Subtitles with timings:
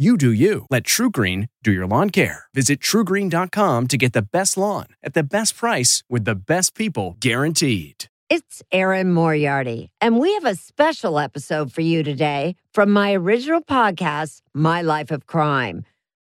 [0.00, 0.64] You do you.
[0.70, 2.44] Let TruGreen do your lawn care.
[2.54, 7.16] Visit trugreen.com to get the best lawn at the best price with the best people
[7.18, 8.04] guaranteed.
[8.30, 13.60] It's Erin Moriarty, and we have a special episode for you today from my original
[13.60, 15.84] podcast, My Life of Crime.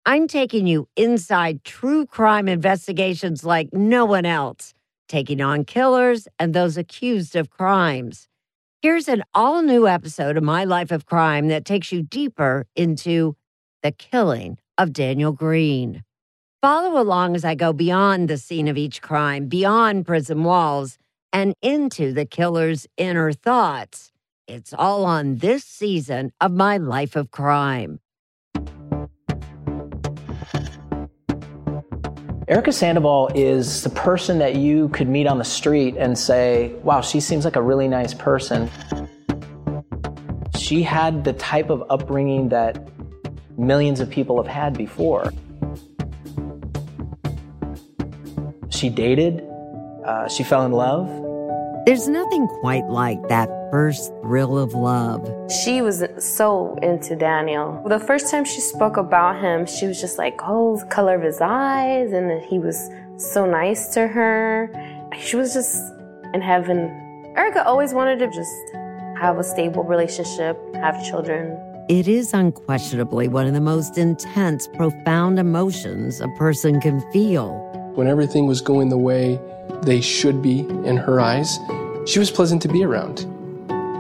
[0.05, 4.75] I'm taking you inside true crime investigations like no one else,
[5.07, 8.27] taking on killers and those accused of crimes.
[8.83, 13.35] Here's an all new episode of My Life of Crime that takes you deeper into
[13.85, 16.03] the killing of Daniel Green.
[16.59, 20.97] Follow along as I go beyond the scene of each crime, beyond prison walls,
[21.31, 24.11] and into the killer's inner thoughts.
[24.47, 27.99] It's all on this season of My Life of Crime.
[32.47, 37.01] Erika Sandoval is the person that you could meet on the street and say, wow,
[37.01, 38.67] she seems like a really nice person.
[40.57, 42.94] She had the type of upbringing that
[43.57, 45.31] millions of people have had before.
[48.69, 49.41] She dated,
[50.05, 51.07] uh, she fell in love.
[51.85, 55.51] There's nothing quite like that first thrill of love.
[55.51, 57.83] She was so into Daniel.
[57.87, 61.21] The first time she spoke about him, she was just like, oh, the color of
[61.21, 64.71] his eyes, and that he was so nice to her.
[65.19, 65.77] She was just
[66.33, 67.33] in heaven.
[67.35, 68.75] Erika always wanted to just
[69.19, 71.57] have a stable relationship, have children.
[71.87, 77.53] It is unquestionably one of the most intense, profound emotions a person can feel.
[77.93, 79.39] When everything was going the way
[79.83, 81.59] they should be in her eyes,
[82.07, 83.27] she was pleasant to be around.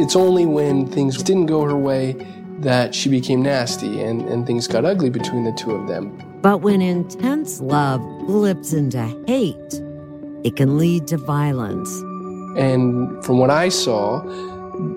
[0.01, 2.13] It's only when things didn't go her way
[2.61, 6.39] that she became nasty and, and things got ugly between the two of them.
[6.41, 9.79] But when intense love flips into hate,
[10.43, 11.89] it can lead to violence.
[12.57, 14.21] And from what I saw,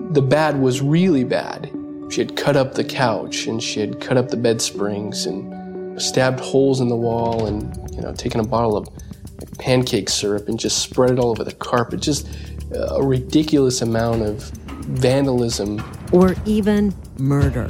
[0.09, 1.69] the bad was really bad.
[2.09, 6.01] She had cut up the couch and she had cut up the bed springs and
[6.01, 8.89] stabbed holes in the wall and, you know, taken a bottle of
[9.59, 11.99] pancake syrup and just spread it all over the carpet.
[11.99, 12.27] Just
[12.71, 14.49] a ridiculous amount of
[14.89, 15.83] vandalism.
[16.11, 17.67] Or even murder.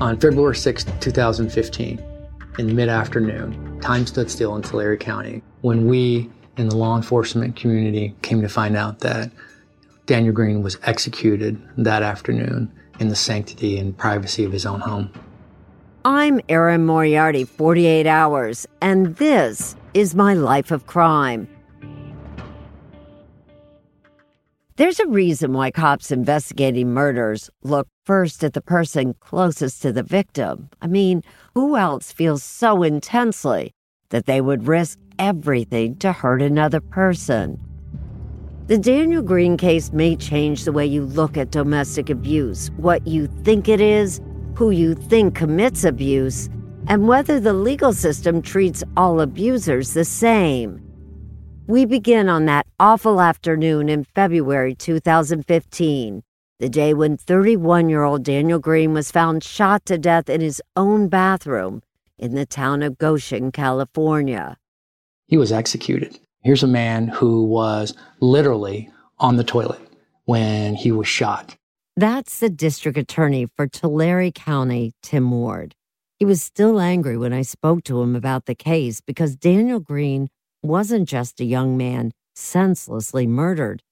[0.00, 2.04] On February 6, 2015,
[2.58, 7.56] in mid afternoon, time stood still in Tulare County when we in the law enforcement
[7.56, 9.30] community came to find out that
[10.06, 15.10] Daniel Green was executed that afternoon in the sanctity and privacy of his own home.
[16.04, 21.48] I'm Erin Moriarty, 48 Hours, and this is my life of crime.
[24.76, 30.04] There's a reason why cops investigating murders look first at the person closest to the
[30.04, 30.70] victim.
[30.80, 31.24] I mean,
[31.54, 33.72] who else feels so intensely
[34.10, 37.67] that they would risk everything to hurt another person?
[38.68, 43.26] The Daniel Green case may change the way you look at domestic abuse, what you
[43.26, 44.20] think it is,
[44.56, 46.50] who you think commits abuse,
[46.86, 50.82] and whether the legal system treats all abusers the same.
[51.66, 56.22] We begin on that awful afternoon in February 2015,
[56.60, 60.60] the day when 31 year old Daniel Green was found shot to death in his
[60.76, 61.80] own bathroom
[62.18, 64.58] in the town of Goshen, California.
[65.26, 66.18] He was executed.
[66.42, 69.80] Here's a man who was literally on the toilet
[70.24, 71.56] when he was shot.
[71.96, 75.74] That's the district attorney for Tulare County, Tim Ward.
[76.18, 80.28] He was still angry when I spoke to him about the case because Daniel Green
[80.62, 83.82] wasn't just a young man senselessly murdered.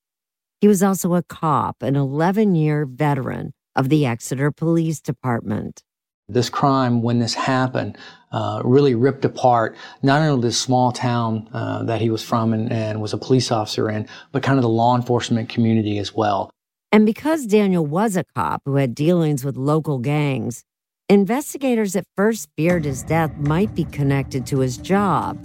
[0.61, 5.83] He was also a cop, an 11 year veteran of the Exeter Police Department.
[6.29, 7.97] This crime, when this happened,
[8.33, 12.73] uh, really ripped apart not only the small town uh, that he was from and,
[12.73, 16.51] and was a police officer in, but kind of the law enforcement community as well.
[16.91, 20.65] And because Daniel was a cop who had dealings with local gangs,
[21.09, 25.41] investigators at first feared his death might be connected to his job.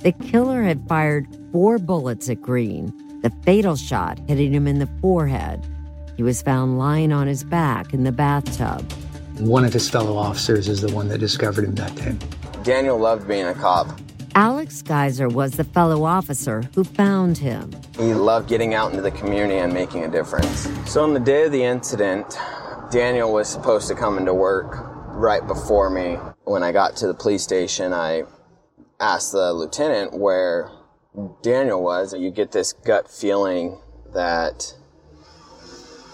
[0.00, 4.88] The killer had fired four bullets at Green, the fatal shot hitting him in the
[5.02, 5.62] forehead.
[6.16, 8.90] He was found lying on his back in the bathtub.
[9.38, 12.16] One of his fellow officers is the one that discovered him that day.
[12.62, 14.00] Daniel loved being a cop.
[14.34, 17.70] Alex Geyser was the fellow officer who found him.
[17.96, 20.68] He loved getting out into the community and making a difference.
[20.90, 22.38] So, on the day of the incident,
[22.90, 24.74] Daniel was supposed to come into work
[25.10, 26.14] right before me.
[26.44, 28.22] When I got to the police station, I
[29.00, 30.70] asked the lieutenant where
[31.42, 32.14] Daniel was.
[32.14, 33.80] And you get this gut feeling
[34.14, 34.74] that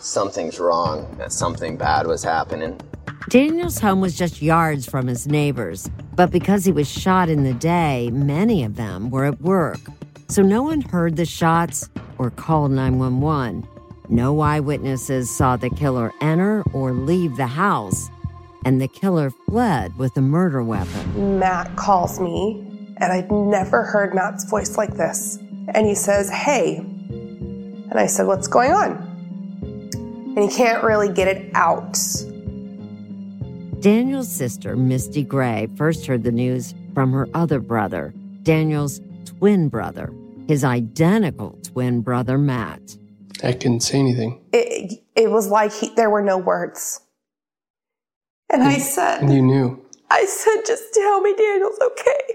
[0.00, 2.80] something's wrong, that something bad was happening.
[3.28, 7.54] Daniel's home was just yards from his neighbors, but because he was shot in the
[7.54, 9.80] day, many of them were at work.
[10.28, 11.88] So no one heard the shots
[12.18, 13.66] or called 911.
[14.08, 18.08] No eyewitnesses saw the killer enter or leave the house,
[18.64, 21.38] and the killer fled with a murder weapon.
[21.38, 22.60] Matt calls me,
[22.98, 25.38] and I'd never heard Matt's voice like this.
[25.74, 26.76] And he says, Hey.
[26.76, 29.08] And I said, What's going on?
[30.36, 31.96] And he can't really get it out.
[33.82, 38.14] Daniel's sister, Misty Gray, first heard the news from her other brother,
[38.44, 40.14] Daniel's twin brother,
[40.46, 42.96] his identical twin brother, Matt.
[43.42, 44.40] I couldn't say anything.
[44.52, 47.00] It, it was like he, there were no words.
[48.52, 49.84] And I said, And you knew.
[50.12, 52.34] I said, just tell me Daniel's okay.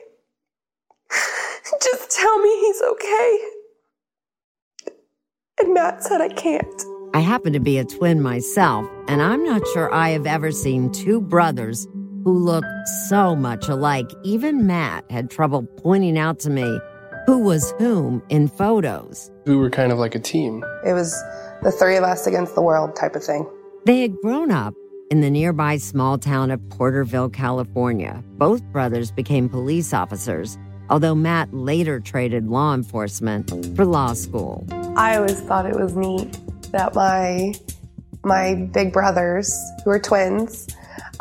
[1.82, 3.40] Just tell me he's okay.
[5.60, 6.84] And Matt said, I can't.
[7.18, 10.92] I happen to be a twin myself, and I'm not sure I have ever seen
[10.92, 11.88] two brothers
[12.24, 12.64] who look
[13.10, 14.08] so much alike.
[14.22, 16.80] Even Matt had trouble pointing out to me
[17.26, 19.32] who was whom in photos.
[19.48, 20.64] We were kind of like a team.
[20.86, 21.12] It was
[21.64, 23.50] the three of us against the world type of thing.
[23.88, 24.76] They had grown up
[25.10, 28.24] in the nearby small town of Porterville, California.
[28.38, 30.56] Both brothers became police officers,
[30.92, 34.68] although Matt later traded law enforcement for law school.
[34.96, 36.38] I always thought it was neat
[36.72, 37.54] that my
[38.24, 40.68] my big brothers, who are twins,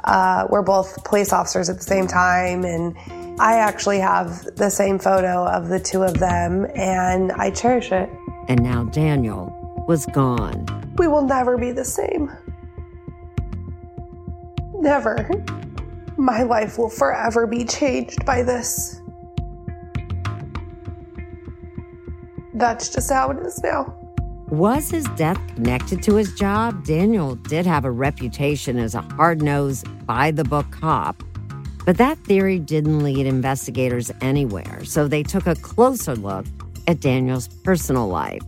[0.04, 2.96] uh, were both police officers at the same time, and
[3.38, 8.08] I actually have the same photo of the two of them, and I cherish it.
[8.48, 10.66] And now Daniel was gone.
[10.96, 12.32] We will never be the same.
[14.74, 15.28] Never.
[16.16, 19.00] My life will forever be changed by this.
[22.54, 23.95] That's just how it is now.
[24.50, 26.84] Was his death connected to his job?
[26.84, 31.20] Daniel did have a reputation as a hard nosed, by the book cop.
[31.84, 36.46] But that theory didn't lead investigators anywhere, so they took a closer look
[36.86, 38.40] at Daniel's personal life.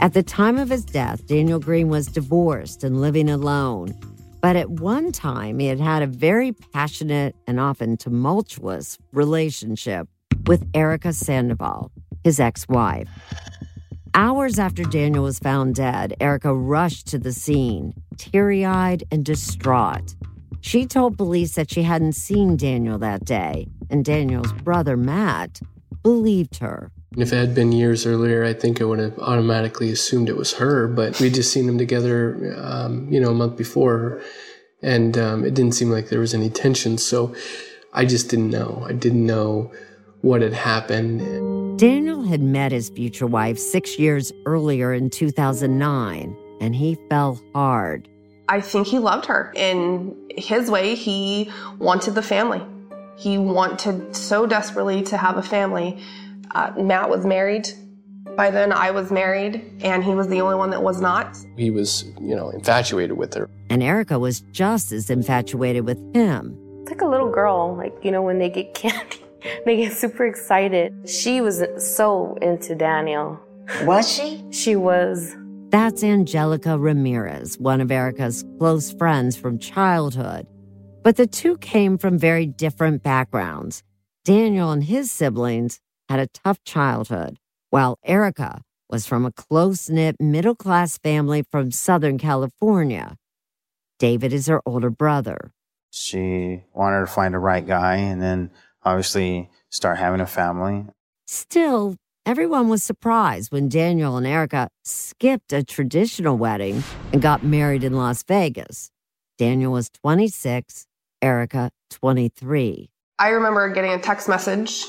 [0.00, 3.96] At the time of his death, Daniel Green was divorced and living alone.
[4.40, 10.08] But at one time, he had had a very passionate and often tumultuous relationship
[10.46, 11.92] with Erika Sandoval,
[12.24, 13.08] his ex wife.
[14.14, 20.14] Hours after Daniel was found dead, Erika rushed to the scene, teary eyed and distraught.
[20.60, 25.60] She told police that she hadn't seen Daniel that day, and Daniel's brother, Matt,
[26.02, 26.90] believed her.
[27.16, 30.54] If it had been years earlier, I think I would have automatically assumed it was
[30.54, 34.20] her, but we'd just seen them together, um, you know, a month before,
[34.82, 36.98] and um, it didn't seem like there was any tension.
[36.98, 37.34] So
[37.92, 38.84] I just didn't know.
[38.86, 39.72] I didn't know
[40.20, 41.20] what had happened.
[41.78, 48.08] Daniel had met his future wife six years earlier in 2009, and he fell hard.
[48.48, 49.52] I think he loved her.
[49.54, 52.60] In his way, he wanted the family.
[53.16, 56.02] He wanted so desperately to have a family.
[56.50, 57.68] Uh, Matt was married.
[58.36, 61.38] By then, I was married, and he was the only one that was not.
[61.56, 63.48] He was, you know, infatuated with her.
[63.70, 66.58] And Erika was just as infatuated with him.
[66.82, 69.22] It's like a little girl, like, you know, when they get candy,
[69.64, 71.08] they get super excited.
[71.08, 73.40] She was so into Daniel.
[73.82, 74.44] Was she?
[74.50, 75.36] She was.
[75.70, 80.46] That's Angelica Ramirez, one of Erika's close friends from childhood.
[81.02, 83.82] But the two came from very different backgrounds.
[84.24, 87.38] Daniel and his siblings had a tough childhood,
[87.70, 93.16] while Erika was from a close knit middle class family from Southern California.
[93.98, 95.52] David is her older brother.
[95.90, 98.50] She wanted to find the right guy and then
[98.84, 100.86] obviously start having a family.
[101.26, 106.82] Still, everyone was surprised when Daniel and Erika skipped a traditional wedding
[107.12, 108.90] and got married in Las Vegas.
[109.36, 110.86] Daniel was 26,
[111.22, 112.90] Erika 23.
[113.18, 114.84] I remember getting a text message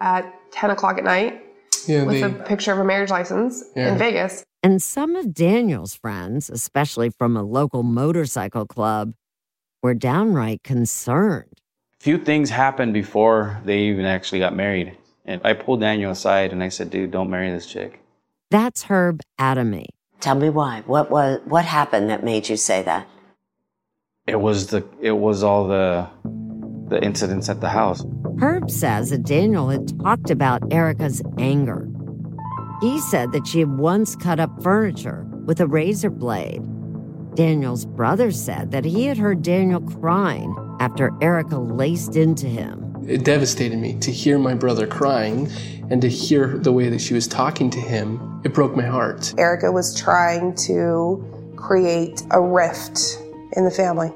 [0.00, 1.42] at 10 o'clock at night
[1.86, 3.92] Yeah, with they, a picture of a marriage license Yeah.
[3.92, 4.44] in Vegas.
[4.62, 9.12] And some of Daniel's friends, especially from a local motorcycle club,
[9.82, 11.60] were downright concerned.
[12.06, 14.96] Few things happened before they even actually got married.
[15.24, 18.00] And I pulled Daniel aside and I said, dude, don't marry this chick.
[18.48, 19.86] That's Herb Adamy.
[20.20, 20.84] Tell me why.
[20.86, 23.08] What was what happened that made you say that?
[24.24, 26.06] It was the it was all the
[26.86, 28.06] the incidents at the house.
[28.40, 31.88] Herb says that Daniel had talked about Erika's anger.
[32.82, 36.62] He said that she had once cut up furniture with a razor blade.
[37.34, 42.94] Daniel's brother said that he had heard Daniel crying after Erika laced into him.
[43.06, 45.48] it devastated me to hear my brother crying
[45.90, 48.40] and to hear the way that she was talking to him.
[48.44, 49.32] It broke my heart.
[49.38, 51.24] Erika was trying to
[51.56, 54.12] create a rift in the family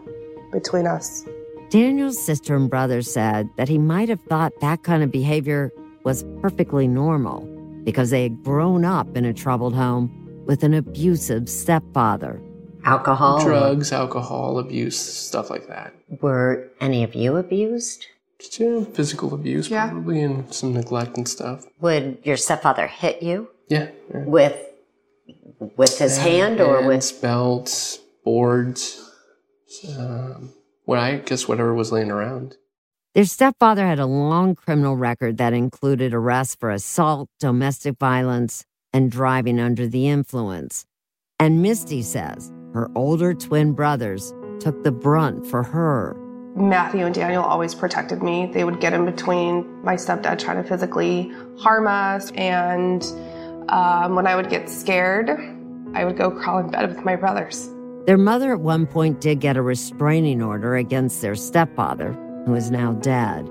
[0.52, 1.24] between us.
[1.70, 6.24] Daniel's sister and brother said that he might have thought that kind of behavior was
[6.40, 7.42] perfectly normal
[7.84, 10.10] because they had grown up in a troubled home
[10.46, 12.42] with an abusive stepfather.
[12.84, 13.44] Alcohol?
[13.44, 15.94] Drugs, alcohol abuse, stuff like that.
[16.20, 18.06] Were any of you abused?
[18.38, 19.88] Just, yeah, physical abuse Yeah.
[19.90, 21.66] probably and some neglect and stuff.
[21.80, 23.90] Would your stepfather hit you Yeah.
[24.12, 24.24] yeah.
[24.24, 24.56] with
[25.76, 28.98] with his hand or with belts, boards,
[29.98, 30.52] um,
[30.84, 32.56] what I guess whatever was laying around.
[33.14, 39.10] Their stepfather had a long criminal record that included arrests for assault, domestic violence, and
[39.10, 40.86] driving under the influence.
[41.38, 46.16] And Misty says her older twin brothers took the brunt for her.
[46.54, 48.50] Matthew and Daniel always protected me.
[48.52, 52.30] They would get in between my stepdad trying to physically harm us.
[52.32, 53.02] And
[53.68, 55.30] um, when I would get scared,
[55.94, 57.68] I would go crawl in bed with my brothers.
[58.06, 62.12] Their mother at one point did get a restraining order against their stepfather,
[62.46, 63.48] who is now dead.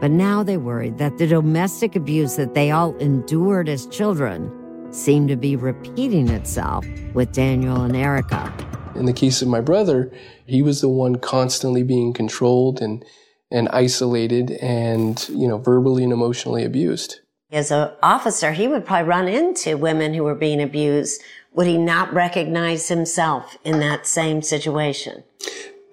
[0.00, 4.50] But now they worried that the domestic abuse that they all endured as children
[4.92, 8.52] seemed to be repeating itself with Daniel and Erika.
[8.94, 10.12] In the case of my brother,
[10.46, 13.04] he was the one constantly being controlled and
[13.50, 17.20] and isolated and you know verbally and emotionally abused.
[17.50, 21.20] as an officer, he would probably run into women who were being abused.
[21.54, 25.22] Would he not recognize himself in that same situation?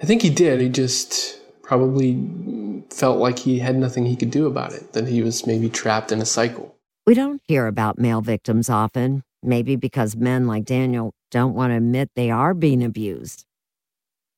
[0.02, 0.62] I think he did.
[0.62, 4.94] He just probably felt like he had nothing he could do about it.
[4.94, 6.76] That he was maybe trapped in a cycle.
[7.10, 11.78] We don't hear about male victims often, maybe because men like Daniel don't want to
[11.78, 13.46] admit they are being abused.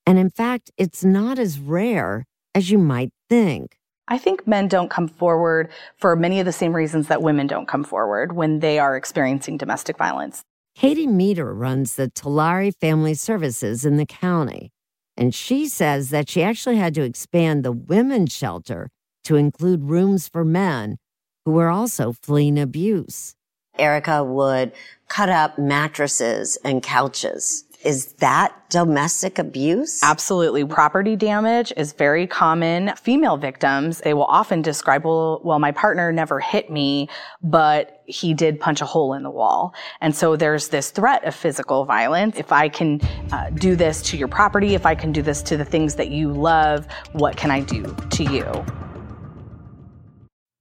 [0.05, 2.25] And in fact, it's not as rare
[2.55, 3.75] as you might think.
[4.07, 7.67] I think men don't come forward for many of the same reasons that women don't
[7.67, 10.41] come forward when they are experiencing domestic violence.
[10.73, 14.71] Katie Meter runs the Tulare Family Services in the county,
[15.17, 18.87] and she says that she actually had to expand the women's shelter
[19.25, 20.95] to include rooms for men
[21.45, 23.35] who were also fleeing abuse.
[23.77, 24.71] Erika would
[25.07, 27.65] cut up mattresses and couches.
[27.83, 30.03] Is that domestic abuse?
[30.03, 30.63] Absolutely.
[30.63, 32.91] Property damage is very common.
[32.95, 37.09] Female victims, they will often describe, well, well, my partner never hit me,
[37.41, 39.73] but he did punch a hole in the wall.
[39.99, 42.37] And so there's this threat of physical violence.
[42.37, 45.57] If I can uh, do this to your property, if I can do this to
[45.57, 48.90] the things that you love, what can I do to you?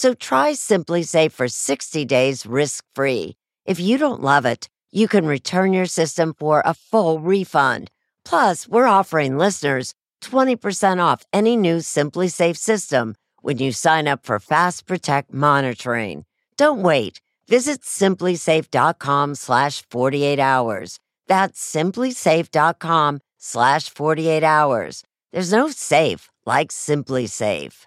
[0.00, 3.36] So try SimpliSafe for 60 days risk free.
[3.66, 7.90] If you don't love it, you can return your system for a full refund.
[8.24, 9.92] Plus, we're offering listeners
[10.22, 16.24] 20% off any new SimpliSafe system when you sign up for Fast Protect monitoring.
[16.56, 17.20] Don't wait.
[17.46, 20.98] Visit simplisafe.com slash 48 hours.
[21.26, 25.04] That's simplisafe.com slash 48 hours.
[25.30, 27.84] There's no safe like SimpliSafe.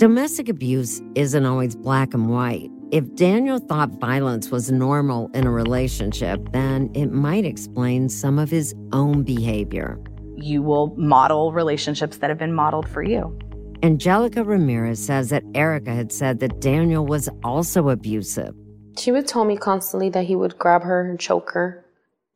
[0.00, 2.70] Domestic abuse isn't always black and white.
[2.90, 8.48] If Daniel thought violence was normal in a relationship, then it might explain some of
[8.48, 10.00] his own behavior.
[10.36, 13.38] You will model relationships that have been modeled for you.
[13.82, 18.54] Angelica Ramirez says that Erika had said that Daniel was also abusive.
[18.98, 21.84] She would tell me constantly that he would grab her and choke her.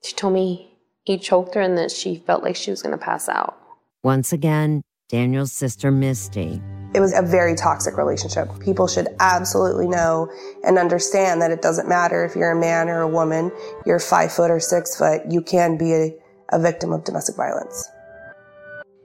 [0.03, 3.03] She told me he choked her and that she felt like she was going to
[3.03, 3.57] pass out.
[4.03, 6.61] Once again, Daniel's sister Misty.
[6.95, 8.49] It was a very toxic relationship.
[8.61, 10.31] People should absolutely know
[10.63, 13.51] and understand that it doesn't matter if you're a man or a woman,
[13.85, 16.15] you're five foot or six foot, you can be a,
[16.53, 17.89] a victim of domestic violence.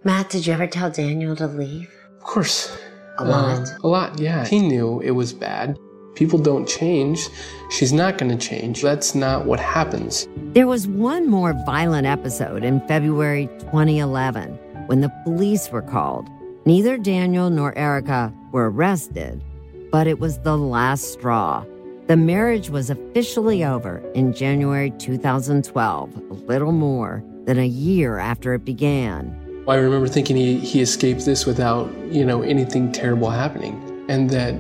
[0.03, 1.91] Matt, did you ever tell Daniel to leave?
[2.17, 2.77] Of course.
[3.17, 3.58] A lot?
[3.58, 4.46] Um, a lot, yeah.
[4.46, 5.77] He knew it was bad.
[6.15, 7.27] People don't change.
[7.69, 8.81] She's not going to change.
[8.81, 10.27] That's not what happens.
[10.53, 14.53] There was one more violent episode in February 2011
[14.88, 16.29] when the police were called.
[16.66, 19.44] Neither Daniel nor Erika were arrested,
[19.92, 21.66] but it was the last straw.
[22.08, 28.54] The marriage was officially over in January 2012, a little more than a year after
[28.54, 29.63] it began.
[29.68, 34.56] I remember thinking he, he escaped this without, you know, anything terrible happening, and that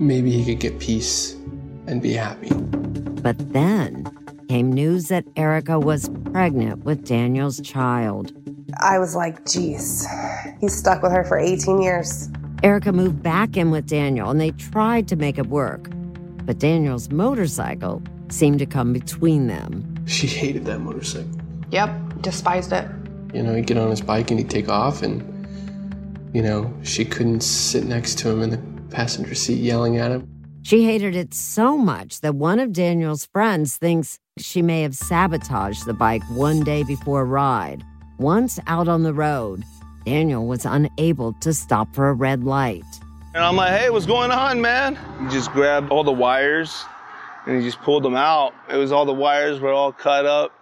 [0.00, 1.34] maybe he could get peace
[1.86, 2.50] and be happy.
[3.22, 4.04] But then
[4.50, 8.32] came news that Erika was pregnant with Daniel's child.
[8.80, 10.04] I was like, geez,
[10.60, 12.28] he's stuck with her for 18 years.
[12.64, 15.88] Erika moved back in with Daniel and they tried to make it work.
[16.46, 20.04] But Daniel's motorcycle seemed to come between them.
[20.08, 21.30] She hated that motorcycle.
[21.70, 22.88] Yep, despised it.
[23.32, 25.22] You know, he'd get on his bike and he'd take off, and,
[26.34, 28.58] you know, she couldn't sit next to him in the
[28.90, 30.39] passenger seat yelling at him.
[30.62, 35.86] She hated it so much that one of Daniel's friends thinks she may have sabotaged
[35.86, 37.82] the bike one day before a ride.
[38.18, 39.64] Once out on the road,
[40.04, 42.84] Daniel was unable to stop for a red light.
[43.34, 44.98] And I'm like, hey, what's going on, man?
[45.20, 46.84] He just grabbed all the wires
[47.46, 48.52] and he just pulled them out.
[48.68, 50.52] It was all the wires were all cut up.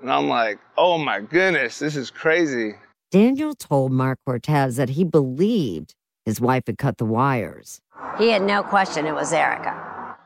[0.00, 2.74] And I'm like, oh my goodness, this is crazy.
[3.10, 5.94] Daniel told Mark Cortez that he believed
[6.24, 7.80] his wife had cut the wires.
[8.18, 10.16] He had no question it was Erika.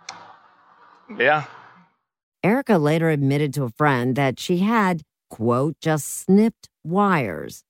[1.19, 1.45] Yeah.
[2.43, 7.65] Erika later admitted to a friend that she had, quote, just snipped wires.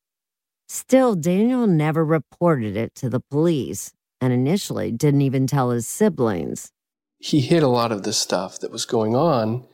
[0.68, 6.72] Still, Daniel never reported it to the police and initially didn't even tell his siblings.
[7.18, 9.66] He hid a lot of the stuff that was going on.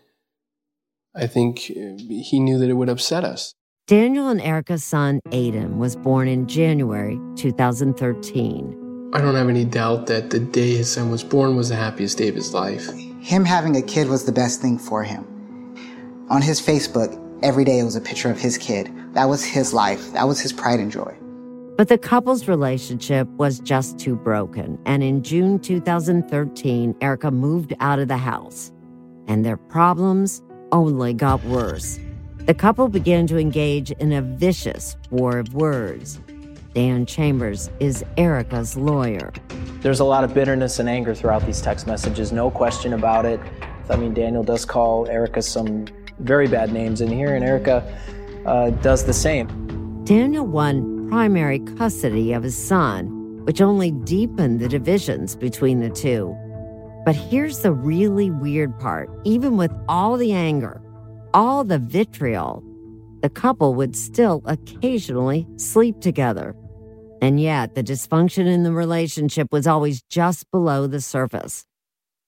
[1.14, 3.54] I think uh, he knew that it would upset us.
[3.88, 9.10] Daniel and Erika's son, Aiden, was born in January 2013.
[9.12, 12.16] I don't have any doubt that the day his son was born was the happiest
[12.16, 12.88] day of his life.
[13.20, 15.26] Him having a kid was the best thing for him.
[16.30, 18.88] On his Facebook, every day it was a picture of his kid.
[19.14, 20.12] That was his life.
[20.12, 21.16] That was his pride and joy.
[21.76, 24.78] But the couple's relationship was just too broken.
[24.86, 28.70] And in June 2013, Erika moved out of the house.
[29.26, 30.40] And their problems
[30.70, 31.98] only got worse.
[32.44, 36.18] The couple began to engage in a vicious war of words.
[36.74, 39.32] Dan Chambers is Erika's lawyer.
[39.80, 43.38] There's a lot of bitterness and anger throughout these text messages, no question about it.
[43.88, 45.86] I mean, Daniel does call Erika some
[46.18, 47.96] very bad names in here, and Erika
[48.44, 50.02] uh, does the same.
[50.04, 56.36] Daniel won primary custody of his son, which only deepened the divisions between the two.
[57.06, 60.81] But here's the really weird part even with all the anger,
[61.34, 62.62] all the vitriol,
[63.22, 66.54] the couple would still occasionally sleep together.
[67.20, 71.64] And yet, the dysfunction in the relationship was always just below the surface.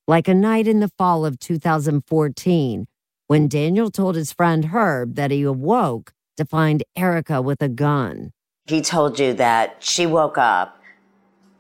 [0.07, 2.87] Like a night in the fall of 2014,
[3.27, 8.33] when Daniel told his friend Herb that he awoke to find Erika with a gun.
[8.67, 10.81] He told you that she woke up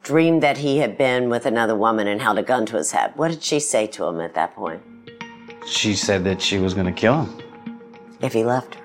[0.05, 3.13] dreamed that he had been with another woman and held a gun to his head.
[3.17, 4.83] What did she say to him at that point?
[5.67, 7.39] She said that she was going to kill him.
[8.21, 8.85] If he left her.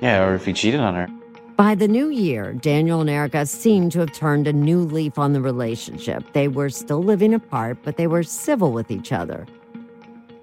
[0.00, 1.08] Yeah, or if he cheated on her.
[1.56, 5.32] By the new year, Daniel and Erika seemed to have turned a new leaf on
[5.32, 6.32] the relationship.
[6.32, 9.44] They were still living apart, but they were civil with each other.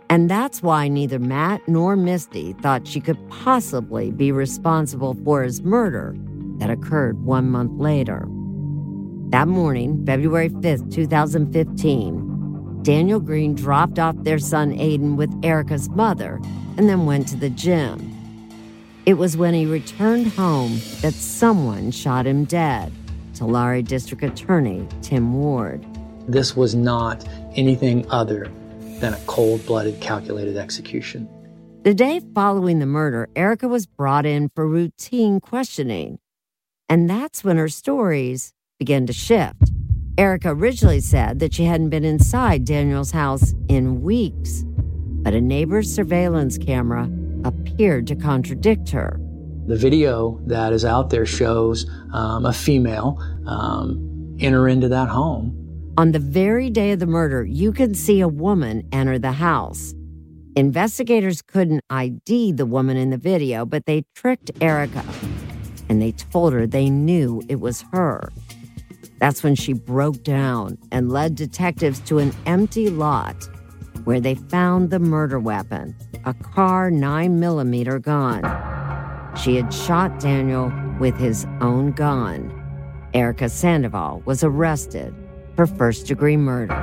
[0.10, 5.64] And that's why neither Matt nor Misty thought she could possibly be responsible for his
[5.64, 6.16] murder
[6.58, 8.28] that occurred one month later.
[9.30, 12.35] That morning, February 5th, 2015,
[12.86, 16.40] Daniel Green dropped off their son Aiden with Erika's mother
[16.78, 18.14] and then went to the gym.
[19.08, 22.92] It was when he returned home that someone shot him dead,
[23.34, 25.84] Tulare District Attorney Tim Ward.
[26.28, 28.52] This was not anything other
[29.00, 31.28] than a cold blooded, calculated execution.
[31.82, 36.20] The day following the murder, Erika was brought in for routine questioning.
[36.88, 39.72] And that's when her stories began to shift.
[40.18, 45.94] Erika originally said that she hadn't been inside Daniel's house in weeks, but a neighbor's
[45.94, 47.10] surveillance camera
[47.44, 49.20] appeared to contradict her.
[49.68, 55.62] The video that is out there shows um, a female um, enter into that home.
[55.98, 59.94] On the very day of the murder, you can see a woman enter the house.
[60.56, 65.04] Investigators couldn't ID the woman in the video, but they tricked Erika
[65.90, 68.32] and they told her they knew it was her.
[69.20, 73.36] That's when she broke down and led detectives to an empty lot
[74.04, 78.42] where they found the murder weapon, a Kahr 9mm gun.
[79.38, 82.52] She had shot Daniel with his own gun.
[83.14, 85.14] Erika Sandoval was arrested
[85.56, 86.76] for first degree murder.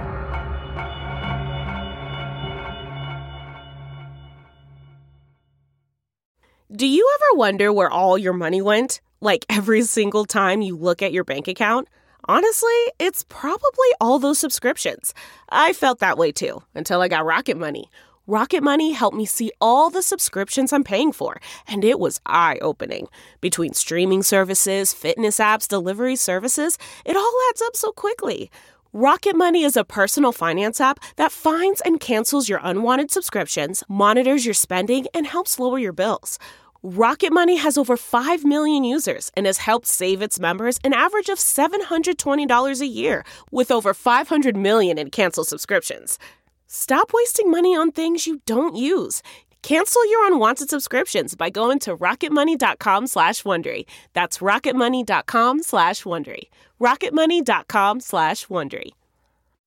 [6.75, 9.03] Do you ever wonder where all your money went?
[9.21, 11.87] Like every single time you look at your bank account?
[12.29, 15.13] Honestly, it's probably all those subscriptions.
[15.49, 17.91] I felt that way too until I got Rocket Money.
[18.29, 22.59] Rocket Money helped me see all the subscriptions I'm paying for, and it was eye
[22.63, 23.09] opening.
[23.41, 28.53] Between streaming services, fitness apps, delivery services, it all adds up so quickly.
[28.93, 34.45] Rocket Money is a personal finance app that finds and cancels your unwanted subscriptions, monitors
[34.45, 36.39] your spending, and helps lower your bills.
[36.85, 41.29] Rocket Money has over 5 million users and has helped save its members an average
[41.29, 46.19] of $720 a year with over 500 million in canceled subscriptions.
[46.67, 49.23] Stop wasting money on things you don't use.
[49.63, 53.87] Cancel your unwanted subscriptions by going to rocketmoney.com slash Wondery.
[54.13, 56.49] That's rocketmoney.com slash Wondery.
[56.81, 58.91] rocketmoney.com slash Wondery.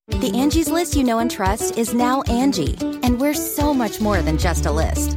[0.08, 4.20] The Angie's list you know and trust is now Angie, and we're so much more
[4.20, 5.16] than just a list.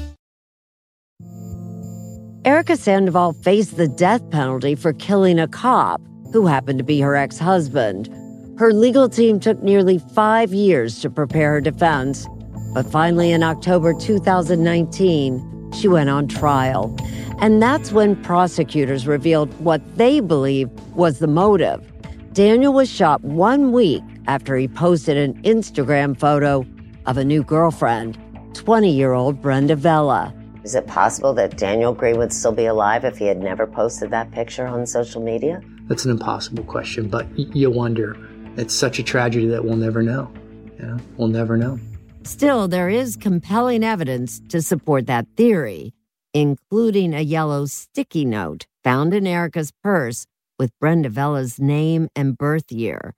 [2.43, 6.01] Erika Sandoval faced the death penalty for killing a cop
[6.33, 8.09] who happened to be her ex husband.
[8.57, 12.27] Her legal team took nearly five years to prepare her defense,
[12.73, 16.95] but finally in October 2019, she went on trial.
[17.37, 21.91] And that's when prosecutors revealed what they believe was the motive.
[22.33, 26.65] Daniel was shot one week after he posted an Instagram photo
[27.05, 28.17] of a new girlfriend,
[28.55, 30.33] 20 year old Brenda Vella.
[30.63, 34.11] Is it possible that Daniel Green would still be alive if he had never posted
[34.11, 35.59] that picture on social media?
[35.87, 38.15] That's an impossible question, but you wonder.
[38.57, 40.31] It's such a tragedy that we'll never know.
[40.79, 41.79] You know, we'll never know.
[42.23, 45.93] Still, there is compelling evidence to support that theory,
[46.33, 50.27] including a yellow sticky note found in Erika's purse
[50.59, 53.15] with Brenda Vella's name and birth year.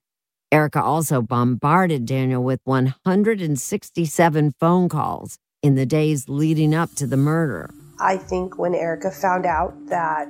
[0.49, 7.17] Erika also bombarded Daniel with 167 phone calls in the days leading up to the
[7.17, 7.69] murder.
[7.99, 10.27] I think when Erika found out that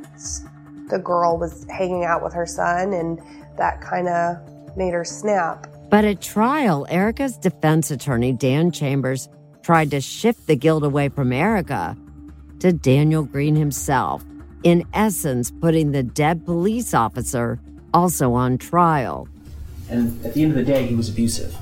[0.90, 3.20] the girl was hanging out with her son, and
[3.58, 4.38] that kind of
[4.78, 5.68] made her snap.
[5.90, 9.28] But at trial, Erika's defense attorney, Dan Chambers,
[9.64, 11.98] tried to shift the guilt away from Erika
[12.60, 14.24] to Daniel Green himself,
[14.64, 17.60] in essence, putting the dead police officer
[17.94, 19.28] also on trial.
[19.90, 21.56] And at the end of the day, he was abusive.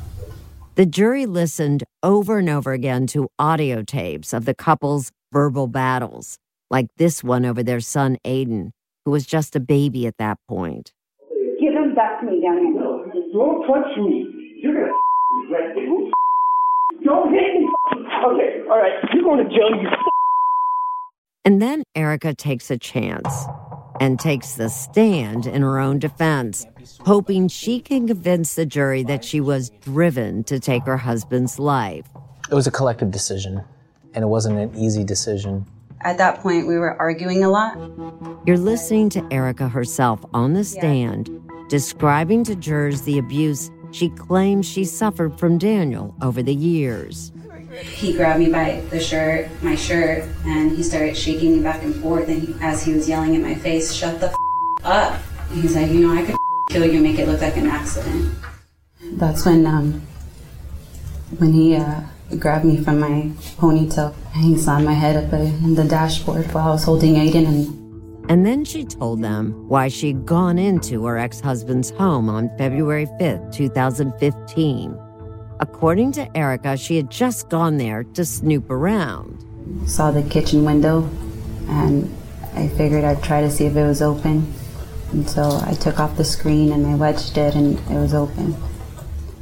[0.75, 6.38] The jury listened over and over again to audio tapes of the couple's verbal battles,
[6.69, 8.71] like this one over their son Aiden,
[9.03, 10.93] who was just a baby at that point.
[11.60, 12.71] Give him back to me, Daniel.
[12.73, 14.60] No, don't touch me.
[14.63, 14.93] You're gonna
[15.51, 15.75] right.
[17.03, 17.67] Don't hit me.
[18.25, 18.93] Okay, all right.
[19.13, 19.89] You're going to jail, you.
[21.43, 23.45] And then Erika takes a chance
[24.02, 26.66] and takes the stand in her own defense,
[27.02, 32.08] hoping she can convince the jury that she was driven to take her husband's life.
[32.50, 33.64] It was a collective decision,
[34.16, 35.68] and it wasn't an easy decision.
[36.02, 37.78] At that point, we were arguing a lot.
[38.48, 41.30] You're listening to Erika herself on the stand,
[41.70, 47.32] describing to jurors the abuse she claims she suffered from Daniel over the years.
[47.79, 51.95] He grabbed me by the shirt, my shirt, and he started shaking me back and
[51.95, 52.27] forth.
[52.27, 54.36] And he, as he was yelling in my face, "Shut the f-
[54.84, 55.19] up!"
[55.51, 56.36] And he's like, "You know, I could
[56.69, 58.27] kill you and make it look like an accident."
[59.13, 60.01] That's when, um,
[61.38, 62.01] when he uh,
[62.39, 66.69] grabbed me from my ponytail and he slammed my head up in the dashboard while
[66.69, 67.81] I was holding Aiden and
[68.29, 73.07] And then she told them why she'd gone into her ex husband's home on February
[73.19, 74.97] 5th, 2015.
[75.62, 79.45] According to Erika, she had just gone there to snoop around.
[79.86, 81.08] saw the kitchen window
[81.67, 82.12] and
[82.56, 84.52] I figured I'd try to see if it was open.
[85.12, 88.56] And so I took off the screen and I wedged it and it was open.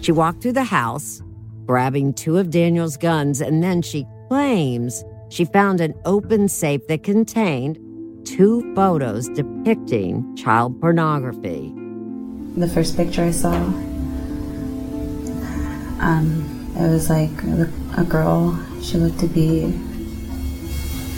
[0.01, 1.21] She walked through the house,
[1.65, 7.03] grabbing two of Daniel's guns, and then she claims she found an open safe that
[7.03, 7.79] contained
[8.25, 11.73] two photos depicting child pornography.
[12.57, 13.71] The first picture I saw,
[15.99, 18.57] um, it was like a, a girl.
[18.81, 19.67] She looked to be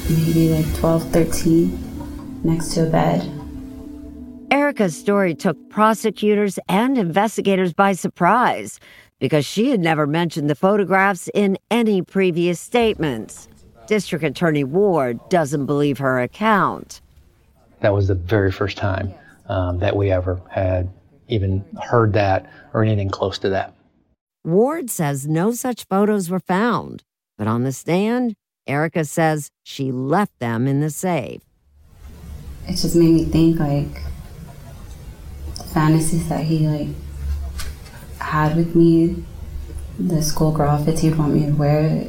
[0.09, 3.29] maybe like 12, 13, next to a bed.
[4.51, 8.79] Erika's story took prosecutors and investigators by surprise
[9.19, 13.47] because she had never mentioned the photographs in any previous statements.
[13.87, 17.01] District Attorney Ward doesn't believe her account.
[17.79, 19.13] That was the very first time
[19.47, 20.89] um, that we ever had
[21.27, 23.73] even heard that or anything close to that.
[24.43, 27.03] Ward says no such photos were found,
[27.37, 31.41] but on the stand, Erika says she left them in the safe.
[32.67, 34.01] It just made me think like
[35.73, 36.87] fantasies that he like
[38.19, 39.23] had with me,
[39.99, 42.07] the schoolgirl outfits he'd want me to wear.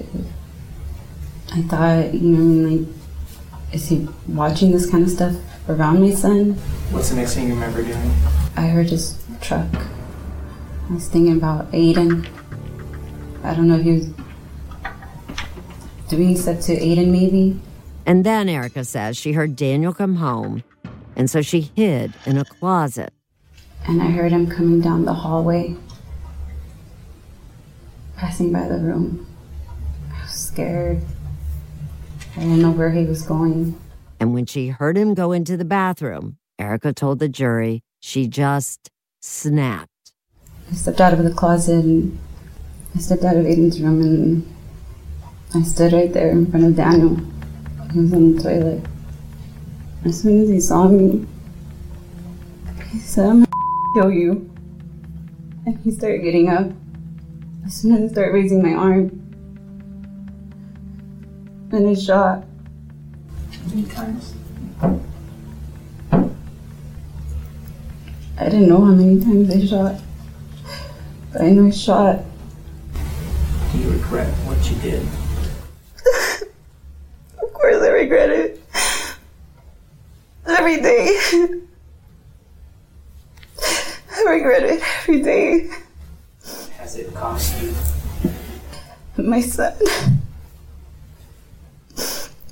[1.53, 2.89] I thought, you know, I mean, like,
[3.75, 5.35] is he watching this kind of stuff
[5.69, 6.55] around my son?
[6.91, 8.15] What's the next thing you remember doing?
[8.57, 9.67] I heard his truck.
[10.93, 12.29] I was thinking about Aiden.
[13.43, 14.11] I don't know if he was
[16.11, 17.59] doing stuff to Aiden, maybe.
[18.05, 20.63] And then Erika says she heard Daniel come home,
[21.17, 23.15] and so she hid in a closet.
[23.89, 25.77] And I heard him coming down the hallway,
[28.19, 29.27] passing by the room.
[30.15, 31.01] I was scared.
[32.37, 33.81] I didn't know where he was going.
[34.21, 38.91] And when she heard him go into the bathroom, Erika told the jury she just
[39.23, 39.92] snapped.
[40.71, 42.19] I stepped out of the closet and
[42.95, 44.55] I stepped out of Aiden's room and
[45.55, 47.17] I stood right there in front of Daniel.
[47.93, 48.85] He was on the toilet.
[50.05, 51.27] As soon as he saw me,
[52.91, 54.51] he said, I'm gonna kill you.
[55.67, 56.67] And he started getting up.
[57.65, 59.23] As soon as I started raising my arm,
[61.73, 62.45] and he shot.
[63.69, 64.35] Many times?
[68.39, 70.01] I didn't know how many times I shot,
[71.33, 72.21] but I know I shot.
[73.73, 75.07] Do you regret what you did?
[77.43, 78.61] Of course, I regret it.
[80.47, 81.19] Every day.
[84.15, 85.71] I regret it every day.
[86.77, 87.75] Has it cost you?
[89.17, 89.75] My son.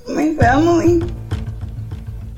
[0.07, 1.01] My family.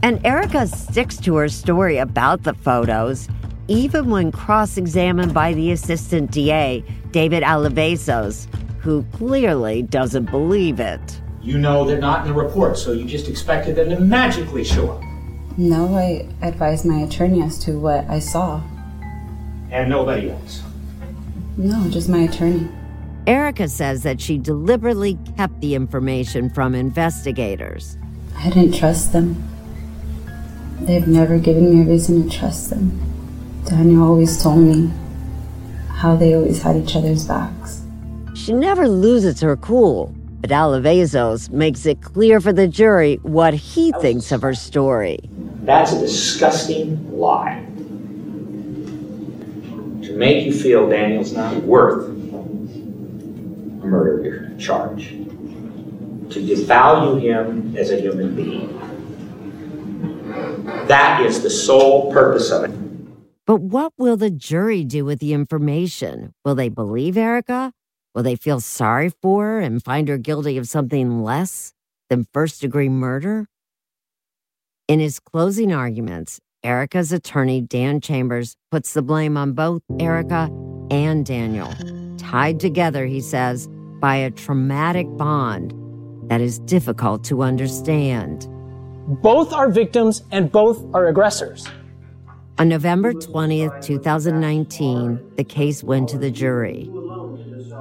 [0.02, 3.28] And Erika sticks to her story about the photos,
[3.68, 8.48] even when cross examined by the assistant DA, David Alavezos,
[8.80, 11.22] who clearly doesn't believe it.
[11.42, 14.92] You know they're not in the report, so you just expected them to magically show
[14.92, 15.02] up.
[15.58, 18.62] No, I advised my attorney as to what I saw.
[19.72, 20.62] And nobody else.
[21.58, 22.68] No, just my attorney.
[23.28, 27.98] Erika says that she deliberately kept the information from investigators.
[28.38, 29.42] I didn't trust them.
[30.82, 33.13] They've never given me a reason to trust them.
[33.66, 34.92] Daniel always told me
[35.88, 37.82] how they always had each other's backs.
[38.36, 43.94] She never loses her cool, but Alavezos makes it clear for the jury what he
[44.02, 45.20] thinks of her story.
[45.64, 47.64] That's a disgusting lie.
[50.04, 52.12] To make you feel Daniel's not worth a
[53.86, 55.10] murder charge.
[55.10, 58.78] To devalue him as a human being.
[60.88, 62.83] That is the sole purpose of it.
[63.46, 66.34] But what will the jury do with the information?
[66.46, 67.74] Will they believe Erika?
[68.16, 71.74] Will they feel sorry for her and find her guilty of something less
[72.10, 73.48] than first degree murder?
[74.88, 80.50] In his closing arguments, Erika's attorney, Dan Chambers, puts the blame on both Erika
[80.90, 81.74] and Daniel,
[82.18, 83.68] tied together, he says,
[84.00, 85.74] by a traumatic bond
[86.30, 88.48] that is difficult to understand.
[89.22, 91.68] Both are victims and both are aggressors.
[92.60, 96.88] On November 20th, 2019, the case went to the jury.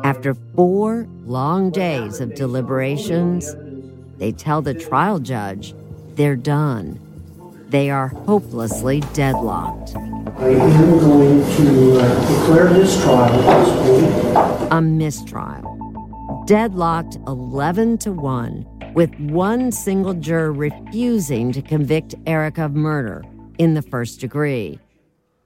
[0.02, 3.54] After four long days of deliberations,
[4.16, 5.74] they tell the trial judge
[6.14, 6.98] they're done.
[7.68, 9.94] They are hopelessly deadlocked.
[9.94, 14.72] I am going to uh, declare this trial.
[14.72, 16.44] A mistrial.
[16.46, 23.22] Deadlocked 11 to 1, with one single juror refusing to convict Erika of murder
[23.62, 24.80] in the first degree.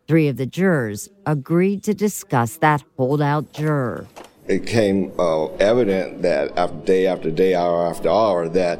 [0.08, 4.06] Three of the jurors agreed to discuss that holdout juror.
[4.48, 8.78] It came uh, evident that after day after day, hour after hour, that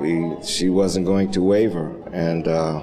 [0.00, 2.82] we she wasn't going to waver, and uh,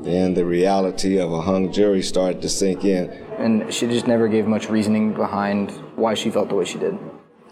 [0.00, 3.10] then the reality of a hung jury started to sink in.
[3.38, 6.98] And she just never gave much reasoning behind why she felt the way she did.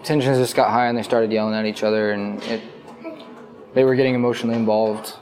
[0.03, 2.63] Tensions just got high, and they started yelling at each other, and it,
[3.75, 5.15] they were getting emotionally involved.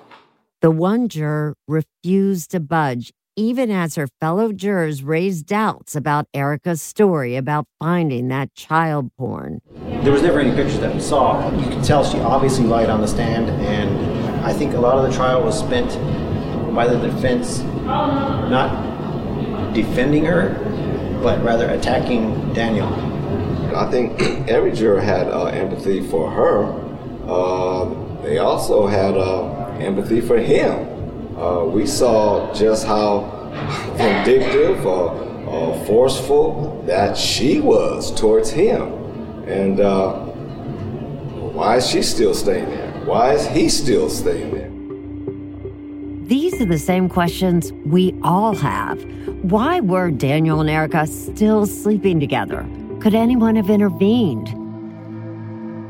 [0.64, 6.80] The one juror refused to budge, even as her fellow jurors raised doubts about Erika's
[6.80, 9.60] story about finding that child porn.
[10.02, 11.54] There was never any pictures that we saw.
[11.54, 15.06] You could tell she obviously lied on the stand, and I think a lot of
[15.06, 15.90] the trial was spent
[16.74, 20.54] by the defense not defending her,
[21.22, 22.88] but rather attacking Daniel.
[23.76, 26.72] I think every juror had uh, empathy for her.
[27.30, 31.38] Uh, they also had uh, empathy for him.
[31.38, 33.30] Uh, we saw just how
[33.96, 35.24] vindictive or
[35.86, 38.82] forceful that she was towards him.
[39.46, 40.14] And uh,
[41.54, 42.90] why is she still staying there?
[43.04, 44.70] Why is he still staying there?
[46.26, 49.02] These are the same questions we all have.
[49.42, 52.66] Why were Daniel and Erika still sleeping together?
[53.00, 54.48] Could anyone have intervened?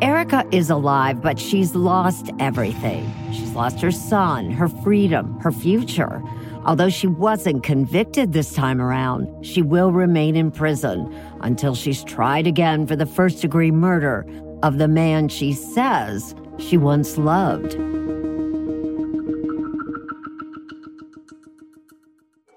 [0.04, 3.10] Erika is alive, but she's lost everything.
[3.32, 6.22] She's lost her son, her freedom, her future.
[6.66, 12.46] Although she wasn't convicted this time around, she will remain in prison until she's tried
[12.46, 14.26] again for the first degree murder
[14.62, 17.72] of the man she says she once loved.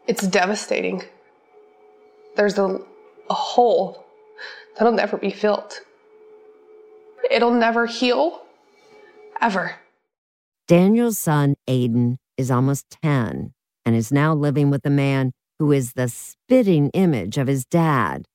[0.06, 1.02] It's devastating.
[2.36, 2.78] There's a,
[3.30, 4.06] a hole
[4.78, 5.80] that'll never be filled.
[7.30, 8.42] It'll never heal,
[9.42, 9.76] ever.
[10.68, 13.54] Daniel's son, Aiden, is almost 10
[13.86, 18.26] and is now living with a man who is the spitting image of his dad,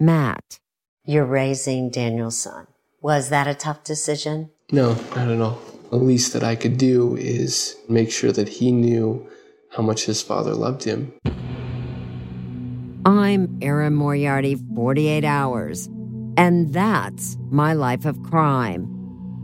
[0.00, 0.58] Matt.
[1.04, 2.66] You're raising Daniel's son.
[3.00, 4.50] Was that a tough decision?
[4.70, 5.60] No, not at all.
[5.90, 9.28] The least that I could do is make sure that he knew
[9.70, 11.12] how much his father loved him.
[13.04, 15.88] I'm Erin Moriarty, 48 Hours,
[16.36, 18.88] and that's my life of crime.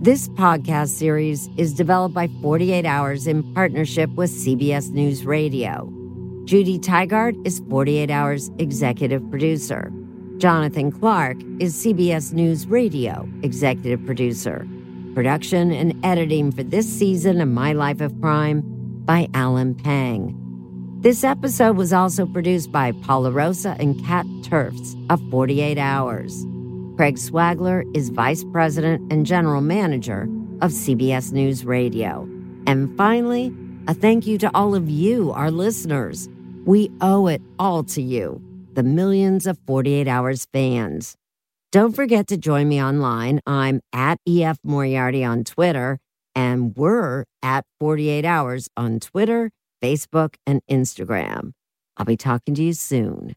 [0.01, 5.93] This podcast series is developed by 48 Hours in partnership with CBS News Radio.
[6.45, 9.93] Judy Tygard is 48 Hours executive producer.
[10.39, 14.67] Jonathan Clark is CBS News Radio executive producer.
[15.15, 18.63] Production and editing for this season of My Life of Crime
[19.05, 20.37] by Alan Pang.
[21.01, 26.47] This episode was also produced by Paula Rosa and Kat Turfs of 48 Hours.
[26.99, 30.23] Craig Swagler is Vice President and General Manager
[30.61, 32.29] of CBS News Radio.
[32.67, 33.55] And finally,
[33.87, 36.29] a thank you to all of you, our listeners.
[36.67, 41.15] We owe it all to you, the millions of 48 Hours fans.
[41.71, 43.43] Don't forget to join me online.
[43.47, 46.01] I'm at EF Moriarty on Twitter,
[46.35, 51.53] and we're at 48 Hours on Twitter, Facebook, and Instagram.
[51.97, 53.37] I'll be talking to you soon.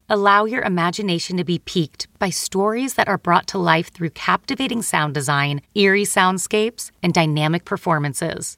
[0.13, 4.81] Allow your imagination to be piqued by stories that are brought to life through captivating
[4.81, 8.57] sound design, eerie soundscapes, and dynamic performances.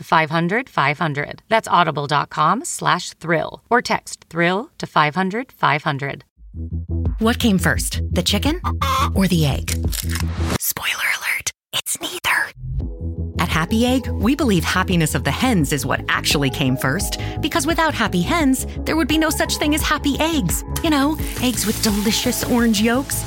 [0.00, 1.42] to 500 500.
[1.48, 6.24] That's audible.com slash thrill or text thrill to 500 500.
[7.18, 8.60] What came first, the chicken
[9.14, 9.70] or the egg?
[10.58, 12.50] Spoiler alert, it's neither.
[13.38, 17.66] At Happy Egg, we believe happiness of the hens is what actually came first, because
[17.66, 20.64] without happy hens, there would be no such thing as happy eggs.
[20.82, 23.22] You know, eggs with delicious orange yolks.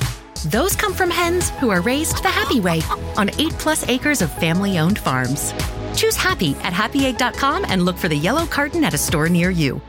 [0.46, 2.82] Those come from hens who are raised the happy way
[3.18, 5.54] on 8 plus acres of family owned farms.
[5.96, 9.82] Choose happy at happyegg.com and look for the yellow carton at a store near you.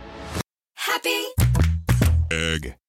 [0.76, 1.26] Happy.
[2.30, 2.76] Egg.